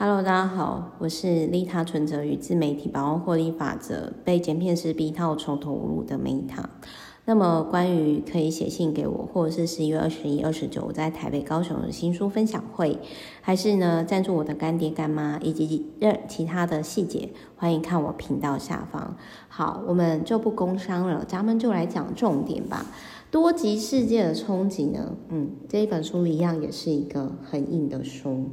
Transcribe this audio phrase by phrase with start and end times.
[0.00, 6.70] Hello，大家好，我是利他存折与自媒体百万获利法则被剪片师逼到穷途末路的梅塔。
[7.24, 12.96] 那么，关于可以写信给我，或者是十一月二十一、二十九我在台北、高雄的新书分享会，
[13.40, 15.84] 还是呢赞助我的干爹干妈，以及
[16.28, 19.16] 其他的细节，欢迎看我频道下方。
[19.48, 22.86] 好，我们就不工商了，咱们就来讲重点吧。
[23.30, 25.14] 多极世界的冲击呢？
[25.28, 28.46] 嗯，这一本书一样也是一个很硬的书。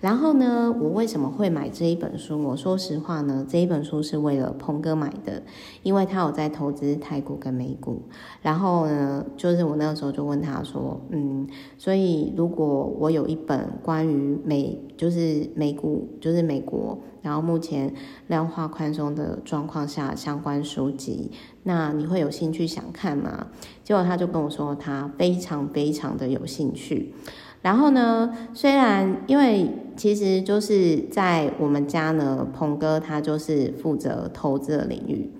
[0.00, 2.40] 然后呢，我为什么会买这一本书？
[2.40, 5.42] 我说实话呢，这一本书是为了鹏哥买的，
[5.82, 8.02] 因为他有在投资泰股跟美股。
[8.40, 17.92] 然后呢，就是我那个时候就问他说，嗯，所以如果我有一本关于美，就是美股，就是美国，然后目前
[18.28, 21.32] 量化宽松的状况下相关书籍。
[21.62, 23.48] 那你会有兴趣想看吗？
[23.84, 27.14] 结果他就跟我说他非常非常的有兴趣。
[27.62, 35.30] 然后呢，虽然因为其实就是在我们家呢，鹏哥他就是负责投资的领域，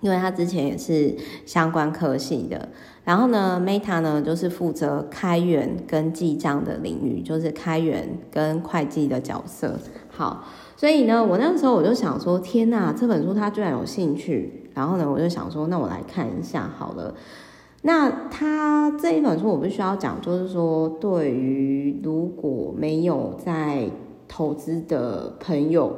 [0.00, 2.68] 因为他之前也是相关科系的。
[3.04, 9.78] 然后呢，Meta 呢就是负责开源跟记账的领域，就是开源跟会计的角色。
[10.08, 10.44] 好，
[10.80, 14.70] 所以呢，我那个时候我就想说，天哪，这本书他居然有兴趣。
[14.72, 17.14] 然后呢，我就想说，那我来看一下好了。
[17.82, 23.90] 那他这一本书，我必须要讲，就是说，对于如果没有在
[24.26, 25.94] 投资的朋友，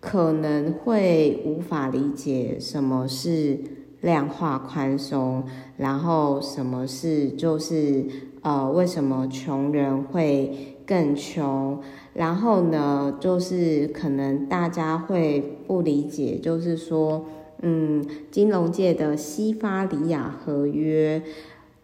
[0.00, 3.60] 可能会无法理解什么是
[4.00, 5.44] 量化宽松，
[5.76, 8.02] 然后什么是就是
[8.40, 11.80] 呃，为什么穷人会更穷？
[12.14, 17.24] 然后呢，就是可能大家会不理解，就是说。
[17.62, 21.22] 嗯，金融界的西发里亚合约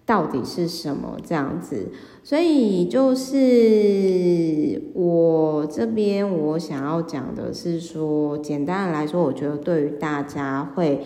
[0.05, 1.17] 到底是什么？
[1.25, 1.89] 这样子，
[2.23, 11.01] 所以就是我这边我想要讲的是说，简单的来说，我觉得对于大家会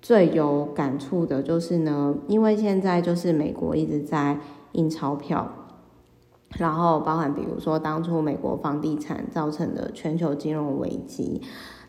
[0.00, 4.38] 最有感触的就是呢，因为现在就是美国一直在
[4.72, 5.65] 印钞票，
[6.58, 11.42] 然后包含比如说当初美国房地产造成的全球金融危机。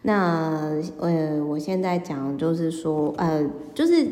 [0.03, 4.07] 那呃，我现在讲就是说，呃，就是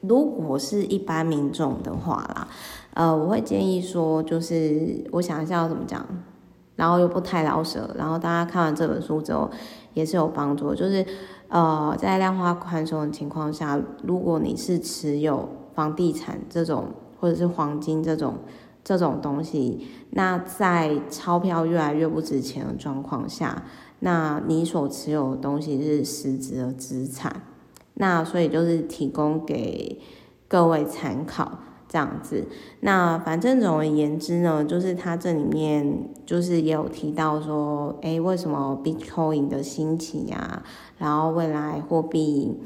[0.00, 2.48] 如果是一般民众的话啦，
[2.94, 6.04] 呃，我会建议说，就是我想一下要怎么讲，
[6.74, 9.48] 然后又不太老舍，然后大家看完这本书之后
[9.94, 10.74] 也是有帮助。
[10.74, 11.04] 就是
[11.48, 16.86] 呃，在量化宽松的情况下，如果你是持有房地产这种
[17.20, 18.34] 或者是黄金这种
[18.84, 23.64] 这种东西，那在钞票越来越不值钱的状况下。
[24.04, 27.42] 那你所持有的东西是实质的资产，
[27.94, 30.00] 那所以就是提供给
[30.48, 32.44] 各位参考这样子。
[32.80, 40.64] 那反正总而言之呢，就是它这里面就是也有提到说，诶，为什么 Bitcoin 的兴起呀？
[40.98, 42.58] 然后未来货币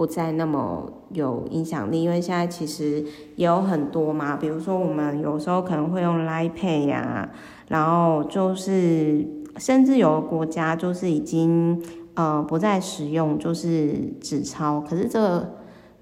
[0.00, 3.04] 不再那么有影响力，因为现在其实
[3.36, 7.28] 也有很多嘛，比如说我们有时候可能会用 Line Pay 呀，
[7.68, 9.26] 然后就是。
[9.56, 11.82] 甚至有的国家就是已经
[12.14, 15.50] 呃不再使用就是纸钞，可是这个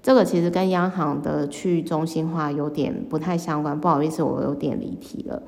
[0.01, 5.43] 这个其实跟央行的去中心化有点不太相关，不好意思，我有点离题了。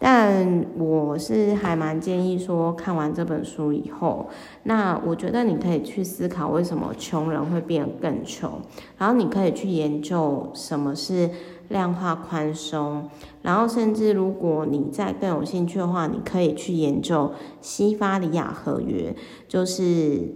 [0.00, 4.28] 但我是还蛮建议说，看完这本书以后，
[4.62, 8.60] 那我觉得你可以去思考为什么穷人会变得更穷，
[8.96, 11.28] 然后你可以去研究什么是
[11.66, 13.10] 量化宽松，
[13.42, 19.16] 然后甚至如果你再更有兴趣的话，你可以去研究西法里亚合约，
[19.48, 20.32] 就是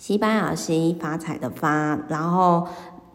[0.00, 2.66] 西班牙西发财的发，然后。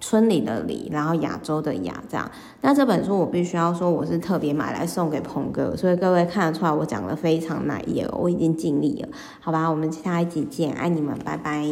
[0.02, 2.30] 村里的里，然后亚洲的亚，这样。
[2.62, 9.08] 那这本书我必须要说，我是特别买来送给鹏哥，所以各位看得出来我讲的非常耐耶，我已经尽力了，
[9.40, 9.68] 好吧？
[9.68, 11.66] 我们下一集见，爱你们，拜拜。